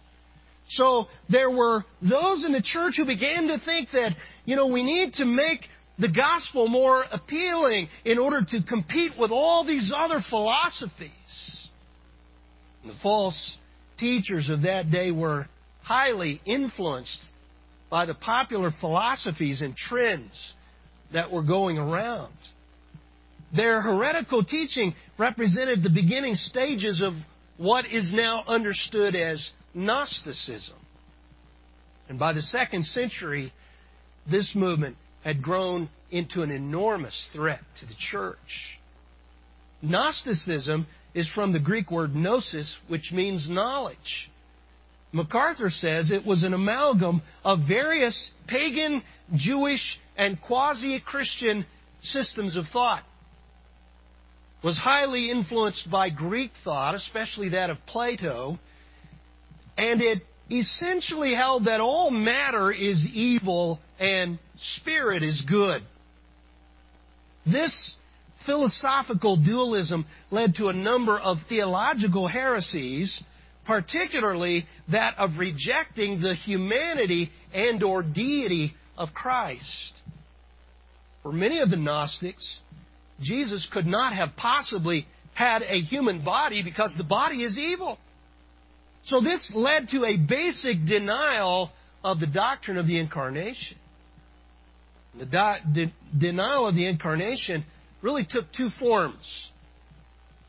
[0.69, 4.11] So there were those in the church who began to think that,
[4.45, 5.61] you know, we need to make
[5.99, 11.11] the gospel more appealing in order to compete with all these other philosophies.
[12.83, 13.57] And the false
[13.97, 15.47] teachers of that day were
[15.83, 17.19] highly influenced
[17.89, 20.53] by the popular philosophies and trends
[21.13, 22.33] that were going around.
[23.55, 27.13] Their heretical teaching represented the beginning stages of
[27.57, 30.77] what is now understood as Gnosticism.
[32.09, 33.53] And by the second century,
[34.29, 38.77] this movement had grown into an enormous threat to the church.
[39.81, 44.29] Gnosticism is from the Greek word gnosis, which means knowledge.
[45.15, 49.01] MacArthur says it was an amalgam of various pagan,
[49.33, 51.65] Jewish, and quasi Christian
[52.03, 53.03] systems of thought.
[54.61, 58.59] Was highly influenced by Greek thought, especially that of Plato,
[59.77, 64.37] and it essentially held that all matter is evil and
[64.81, 65.81] spirit is good.
[67.45, 67.95] This
[68.45, 73.23] philosophical dualism led to a number of theological heresies
[73.65, 80.01] particularly that of rejecting the humanity and or deity of Christ.
[81.23, 82.59] For many of the Gnostics,
[83.21, 87.97] Jesus could not have possibly had a human body because the body is evil.
[89.05, 91.71] So this led to a basic denial
[92.03, 93.77] of the doctrine of the incarnation.
[95.17, 97.65] The de- denial of the incarnation
[98.01, 99.49] really took two forms.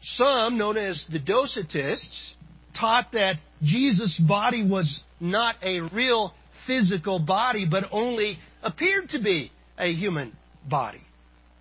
[0.03, 2.35] Some, known as the Docetists,
[2.79, 6.35] taught that Jesus' body was not a real
[6.67, 10.37] physical body, but only appeared to be a human
[10.69, 11.03] body.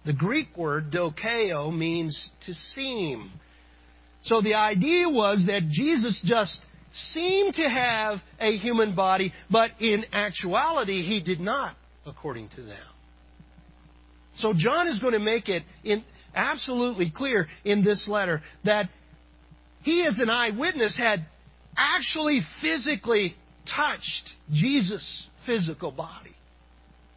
[0.05, 3.31] The Greek word dokeo means to seem.
[4.23, 6.59] So the idea was that Jesus just
[7.11, 12.77] seemed to have a human body, but in actuality he did not, according to them.
[14.37, 15.63] So John is going to make it
[16.33, 18.89] absolutely clear in this letter that
[19.85, 21.27] he, as an eyewitness, had
[21.77, 23.35] actually physically
[23.67, 26.35] touched Jesus' physical body.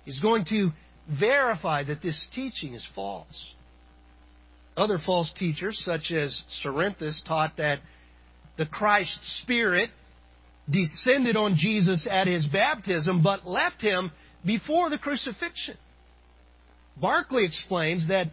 [0.04, 0.72] He's going to
[1.18, 3.54] verify that this teaching is false.
[4.76, 7.78] Other false teachers, such as Cerinthus, taught that
[8.58, 9.88] the Christ Spirit
[10.70, 14.12] descended on Jesus at his baptism, but left him
[14.44, 15.78] before the crucifixion.
[17.00, 18.26] Barclay explains that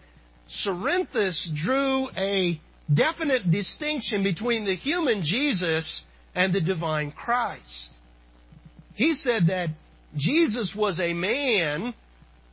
[0.66, 2.60] Cerinthus drew a
[2.94, 7.90] definite distinction between the human Jesus and the divine Christ.
[8.94, 9.70] He said that
[10.16, 11.94] Jesus was a man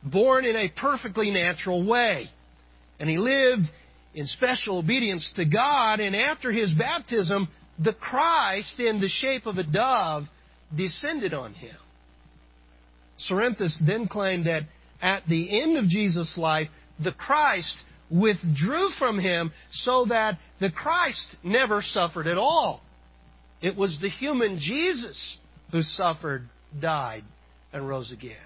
[0.03, 2.25] born in a perfectly natural way.
[2.99, 3.65] And he lived
[4.13, 7.47] in special obedience to God, and after his baptism,
[7.79, 10.25] the Christ, in the shape of a dove,
[10.75, 11.75] descended on him.
[13.29, 14.63] Cerinthus then claimed that
[15.01, 16.67] at the end of Jesus' life,
[17.03, 17.75] the Christ
[18.13, 22.81] withdrew from him so that the Christ never suffered at all.
[23.61, 25.37] It was the human Jesus
[25.71, 26.47] who suffered,
[26.79, 27.23] died,
[27.73, 28.37] and rose again.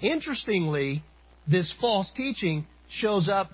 [0.00, 1.04] Interestingly,
[1.46, 3.50] this false teaching shows up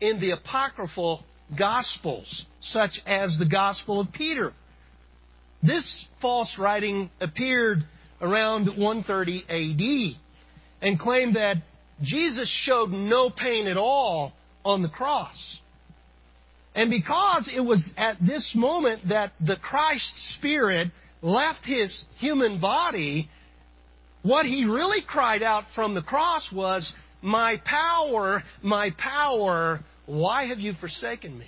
[0.00, 1.22] in the apocryphal
[1.56, 4.52] Gospels, such as the Gospel of Peter.
[5.62, 7.84] This false writing appeared
[8.20, 10.20] around 130 AD
[10.80, 11.58] and claimed that
[12.02, 14.32] Jesus showed no pain at all
[14.64, 15.58] on the cross.
[16.74, 20.90] And because it was at this moment that the Christ Spirit
[21.20, 23.28] left his human body,
[24.22, 30.60] what he really cried out from the cross was, My power, my power, why have
[30.60, 31.46] you forsaken me?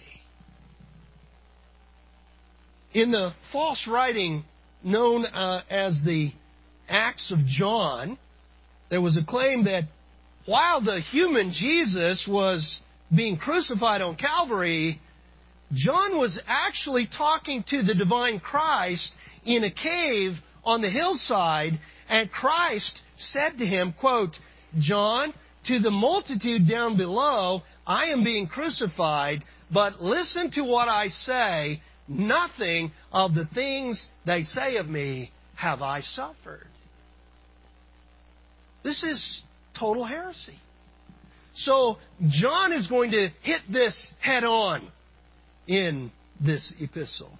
[2.92, 4.44] In the false writing
[4.84, 6.32] known uh, as the
[6.88, 8.18] Acts of John,
[8.90, 9.84] there was a claim that
[10.46, 12.80] while the human Jesus was
[13.14, 15.00] being crucified on Calvary,
[15.72, 19.12] John was actually talking to the divine Christ
[19.44, 20.32] in a cave
[20.64, 21.78] on the hillside,
[22.08, 24.36] and Christ said to him, quote,
[24.78, 25.32] John,
[25.66, 31.82] to the multitude down below, I am being crucified, but listen to what I say.
[32.06, 36.66] Nothing of the things they say of me have I suffered.
[38.82, 39.42] This is
[39.78, 40.58] total heresy.
[41.56, 41.98] So,
[42.28, 44.90] John is going to hit this head on
[45.68, 46.10] in
[46.44, 47.30] this epistle.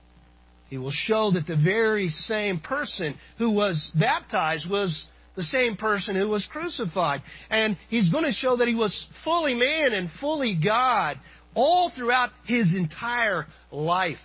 [0.71, 5.07] He will show that the very same person who was baptized was
[5.37, 7.23] the same person who was crucified.
[7.51, 11.19] And he's going to show that he was fully man and fully God
[11.55, 14.17] all throughout his entire life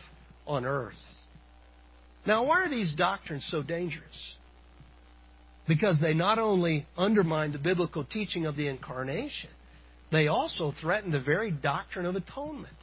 [0.46, 0.94] on earth.
[2.26, 4.36] Now, why are these doctrines so dangerous?
[5.70, 9.52] Because they not only undermine the biblical teaching of the incarnation,
[10.12, 12.74] they also threaten the very doctrine of atonement.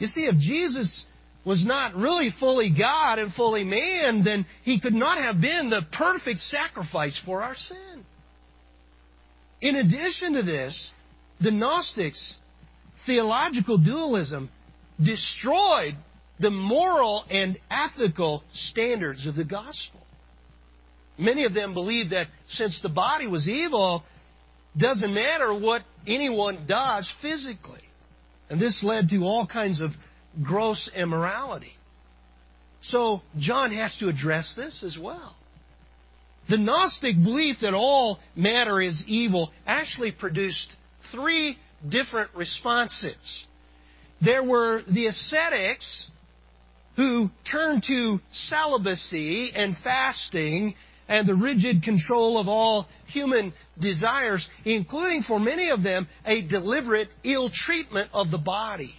[0.00, 1.06] You see, if Jesus
[1.44, 5.82] was not really fully God and fully man, then he could not have been the
[5.96, 8.04] perfect sacrifice for our sin.
[9.60, 10.90] In addition to this,
[11.40, 12.34] the Gnostics'
[13.06, 14.50] theological dualism
[15.02, 15.94] destroyed
[16.40, 20.00] the moral and ethical standards of the gospel.
[21.20, 24.02] Many of them believed that since the body was evil,
[24.76, 27.82] doesn't matter what anyone does physically.
[28.48, 29.90] And this led to all kinds of
[30.42, 31.72] gross immorality.
[32.82, 35.36] So John has to address this as well.
[36.48, 40.68] The Gnostic belief that all matter is evil actually produced
[41.12, 43.44] three different responses.
[44.22, 46.06] There were the ascetics
[46.96, 50.74] who turned to celibacy and fasting
[51.10, 57.08] and the rigid control of all human desires, including for many of them a deliberate
[57.24, 58.94] ill treatment of the body.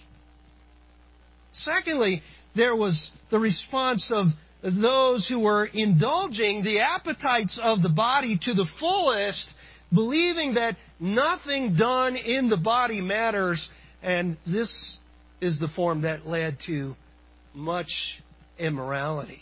[1.54, 2.22] Secondly,
[2.54, 4.26] there was the response of
[4.62, 9.48] those who were indulging the appetites of the body to the fullest,
[9.92, 13.66] believing that nothing done in the body matters,
[14.02, 14.98] and this
[15.40, 16.94] is the form that led to
[17.54, 17.90] much
[18.58, 19.40] immorality.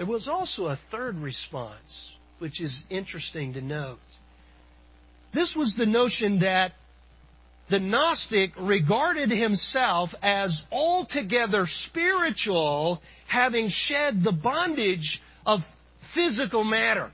[0.00, 3.98] There was also a third response, which is interesting to note.
[5.34, 6.72] This was the notion that
[7.68, 15.60] the Gnostic regarded himself as altogether spiritual, having shed the bondage of
[16.14, 17.12] physical matter.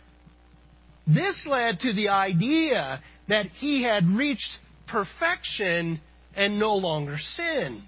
[1.08, 6.00] This led to the idea that he had reached perfection
[6.36, 7.82] and no longer sinned.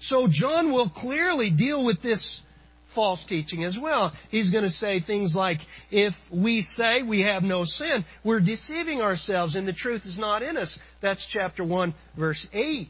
[0.00, 2.40] So John will clearly deal with this
[2.94, 4.12] false teaching as well.
[4.30, 5.58] He's going to say things like,
[5.90, 10.42] if we say we have no sin, we're deceiving ourselves and the truth is not
[10.42, 10.78] in us.
[11.00, 12.88] That's chapter 1, verse 8.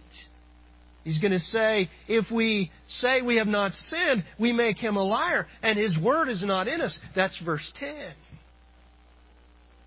[1.05, 5.03] He's going to say, if we say we have not sinned, we make him a
[5.03, 6.97] liar, and his word is not in us.
[7.17, 8.13] That's verse 10.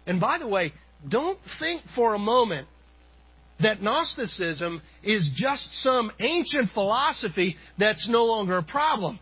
[0.07, 0.73] And by the way,
[1.07, 2.67] don't think for a moment
[3.61, 9.17] that Gnosticism is just some ancient philosophy that's no longer a problem.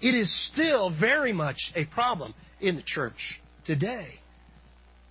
[0.00, 4.20] It is still very much a problem in the church today.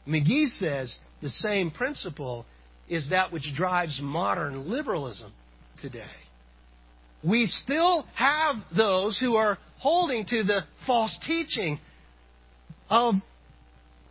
[0.07, 2.45] McGee says the same principle
[2.87, 5.33] is that which drives modern liberalism
[5.81, 6.03] today.
[7.23, 11.79] We still have those who are holding to the false teaching
[12.89, 13.15] of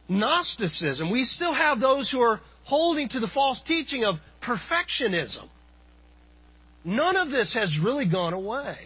[0.09, 1.11] Gnosticism.
[1.11, 5.49] We still have those who are holding to the false teaching of perfectionism.
[6.85, 8.77] None of this has really gone away.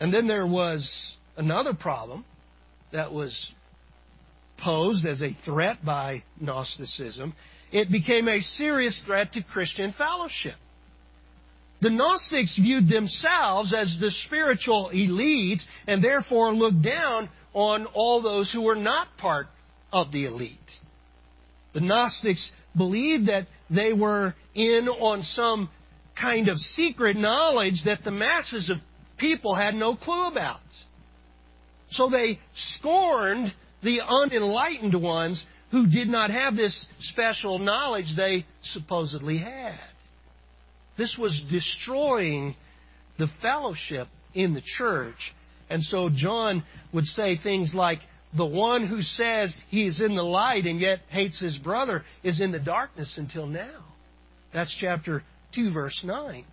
[0.00, 2.24] And then there was another problem
[2.92, 3.50] that was
[4.58, 7.34] posed as a threat by Gnosticism.
[7.72, 10.54] It became a serious threat to Christian fellowship.
[11.80, 18.50] The Gnostics viewed themselves as the spiritual elite and therefore looked down on all those
[18.50, 19.48] who were not part
[19.92, 20.58] of the elite.
[21.74, 25.68] The Gnostics believed that they were in on some
[26.18, 28.78] kind of secret knowledge that the masses of
[29.18, 30.60] people had no clue about.
[31.90, 32.38] So they
[32.76, 33.52] scorned
[33.82, 39.78] the unenlightened ones who did not have this special knowledge they supposedly had.
[40.96, 42.54] This was destroying
[43.18, 45.34] the fellowship in the church.
[45.68, 47.98] And so John would say things like,
[48.36, 52.40] the one who says he is in the light and yet hates his brother is
[52.40, 53.84] in the darkness until now.
[54.52, 55.22] That's chapter
[55.54, 56.44] 2, verse 9.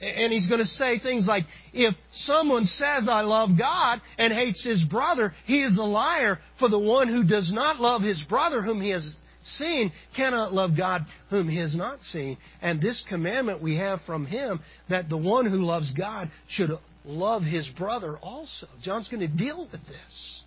[0.00, 4.64] And he's going to say things like, if someone says, I love God and hates
[4.64, 6.40] his brother, he is a liar.
[6.58, 9.14] For the one who does not love his brother whom he has
[9.44, 12.36] seen cannot love God whom he has not seen.
[12.60, 16.70] And this commandment we have from him that the one who loves God should
[17.04, 18.66] love his brother also.
[18.82, 20.42] John's going to deal with this.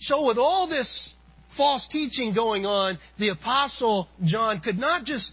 [0.00, 1.12] So, with all this
[1.56, 5.32] false teaching going on, the Apostle John could not just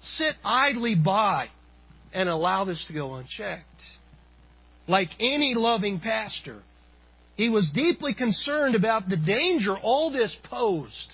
[0.00, 1.48] sit idly by
[2.12, 3.82] and allow this to go unchecked.
[4.88, 6.62] Like any loving pastor,
[7.36, 11.12] he was deeply concerned about the danger all this posed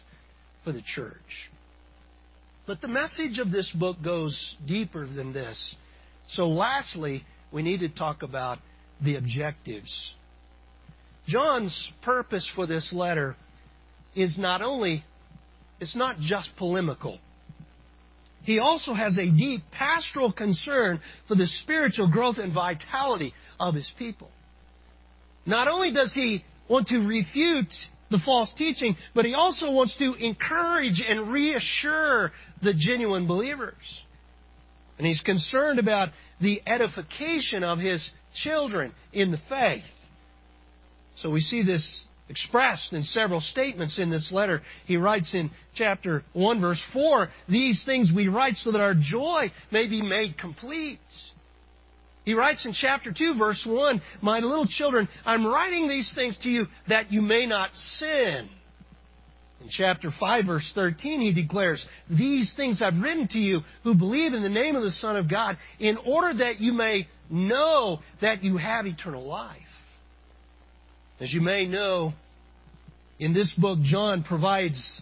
[0.65, 1.51] for the church.
[2.67, 5.75] But the message of this book goes deeper than this.
[6.29, 8.59] So, lastly, we need to talk about
[9.03, 10.15] the objectives.
[11.27, 13.37] John's purpose for this letter
[14.15, 15.05] is not only,
[15.81, 17.19] it's not just polemical.
[18.43, 23.91] He also has a deep pastoral concern for the spiritual growth and vitality of his
[23.99, 24.31] people.
[25.45, 27.73] Not only does he want to refute
[28.11, 32.33] the false teaching, but he also wants to encourage and reassure
[32.63, 33.75] the genuine believers.
[34.99, 36.09] And he's concerned about
[36.41, 38.09] the edification of his
[38.43, 39.85] children in the faith.
[41.17, 44.63] So we see this expressed in several statements in this letter.
[44.87, 49.53] He writes in chapter 1, verse 4, These things we write so that our joy
[49.71, 50.99] may be made complete.
[52.25, 56.51] He writes in chapter 2, verse 1, My little children, I'm writing these things to
[56.51, 58.51] you that you may not sin.
[59.61, 64.35] In chapter 5, verse 13, he declares, These things I've written to you who believe
[64.35, 68.45] in the name of the Son of God, in order that you may know that
[68.45, 69.57] you have eternal life.
[71.21, 72.13] As you may know,
[73.19, 75.01] in this book, John provides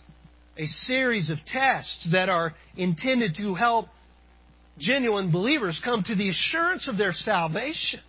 [0.57, 3.89] a series of tests that are intended to help
[4.79, 8.01] genuine believers come to the assurance of their salvation.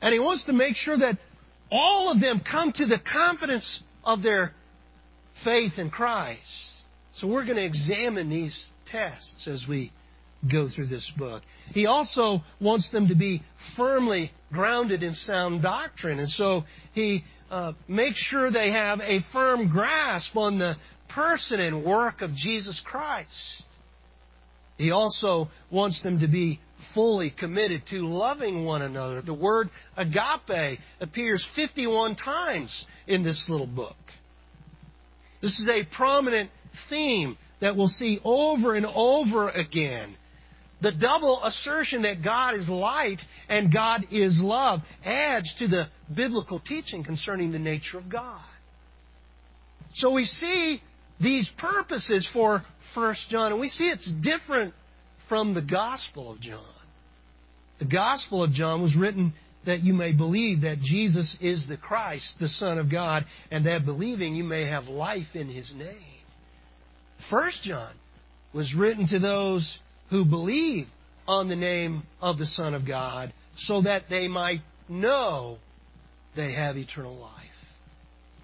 [0.00, 1.18] And he wants to make sure that
[1.70, 4.52] all of them come to the confidence of their
[5.44, 6.40] faith in Christ.
[7.16, 8.58] So we're going to examine these
[8.90, 9.92] tests as we
[10.50, 11.42] go through this book.
[11.72, 13.42] He also wants them to be
[13.76, 16.18] firmly grounded in sound doctrine.
[16.18, 16.64] And so
[16.94, 20.74] he uh, makes sure they have a firm grasp on the
[21.14, 23.64] person and work of Jesus Christ.
[24.78, 26.58] He also wants them to be
[26.94, 29.22] fully committed to loving one another.
[29.22, 33.96] The word agape appears 51 times in this little book.
[35.40, 36.50] This is a prominent
[36.88, 40.16] theme that we'll see over and over again
[40.82, 46.58] the double assertion that God is light and God is love adds to the biblical
[46.58, 48.42] teaching concerning the nature of God.
[49.94, 50.82] So we see
[51.20, 52.62] these purposes for
[52.94, 54.74] 1 John, and we see it's different
[55.28, 56.64] from the Gospel of John.
[57.78, 62.34] The Gospel of John was written that you may believe that Jesus is the Christ,
[62.40, 65.96] the Son of God, and that believing you may have life in His name.
[67.30, 67.94] 1 John
[68.52, 69.78] was written to those
[70.12, 70.86] who believe
[71.26, 75.56] on the name of the Son of God so that they might know
[76.36, 77.32] they have eternal life.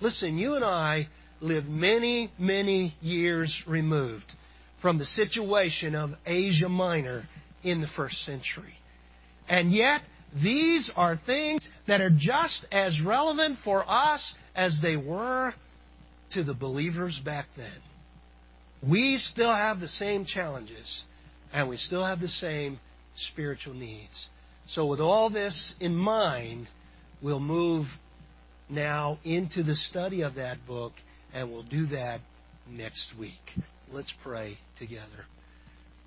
[0.01, 1.09] Listen, you and I
[1.43, 4.25] live many, many years removed
[4.81, 7.29] from the situation of Asia Minor
[7.63, 8.75] in the first century.
[9.47, 10.01] And yet,
[10.43, 15.53] these are things that are just as relevant for us as they were
[16.33, 18.89] to the believers back then.
[18.89, 21.05] we still have the same challenges
[21.53, 22.79] and we still have the same
[23.31, 24.29] spiritual needs.
[24.69, 26.69] So, with all this in mind,
[27.23, 27.87] we'll move
[28.69, 30.93] now into the study of that book,
[31.33, 32.21] and we'll do that
[32.71, 33.33] next week.
[33.91, 35.27] Let's pray together.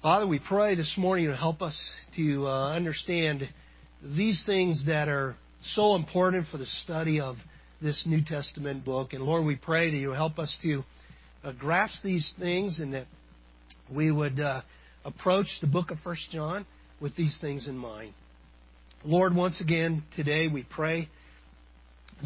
[0.02, 1.80] Father, we pray this morning to help us
[2.16, 3.50] to uh, understand
[4.04, 5.36] these things that are
[5.74, 7.36] so important for the study of
[7.82, 9.14] this New Testament book.
[9.14, 10.84] And Lord, we pray that you help us to
[11.44, 13.06] uh, grasp these things and that
[13.94, 14.62] we would uh,
[15.06, 16.66] approach the book of First John
[17.00, 18.14] with these things in mind.
[19.04, 21.10] Lord, once again today we pray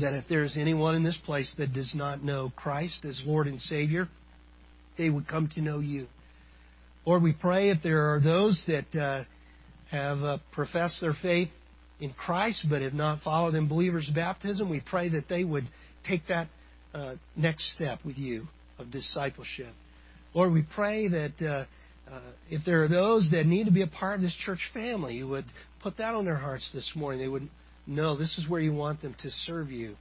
[0.01, 3.61] that if there's anyone in this place that does not know Christ as Lord and
[3.61, 4.09] Savior,
[4.97, 6.07] they would come to know you.
[7.05, 9.23] Lord, we pray if there are those that uh,
[9.91, 11.49] have uh, professed their faith
[11.99, 15.67] in Christ but have not followed in believers' baptism, we pray that they would
[16.07, 16.47] take that
[16.93, 18.47] uh, next step with you
[18.79, 19.73] of discipleship.
[20.33, 21.65] Lord, we pray that uh,
[22.49, 25.27] if there are those that need to be a part of this church family, you
[25.27, 25.45] would
[25.81, 27.19] put that on their hearts this morning.
[27.19, 27.49] They would
[27.87, 29.95] know this is where you want them to serve you.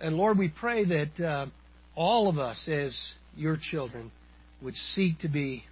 [0.00, 1.46] And Lord, we pray that uh,
[1.94, 2.98] all of us as
[3.36, 4.10] your children
[4.62, 5.64] would seek to be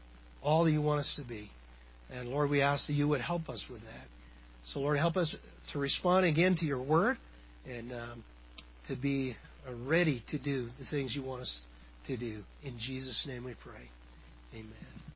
[0.43, 1.51] all that you want us to be.
[2.11, 4.07] And Lord, we ask that you would help us with that.
[4.73, 5.35] So, Lord, help us
[5.73, 7.19] to respond again to your word
[7.67, 8.25] and um,
[8.89, 9.37] to be
[9.87, 11.61] ready to do the things you want us
[12.07, 12.43] to do.
[12.63, 13.91] In Jesus' name we pray.
[14.53, 15.05] Amen.